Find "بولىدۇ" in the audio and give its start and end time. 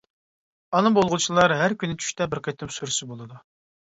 3.13-3.43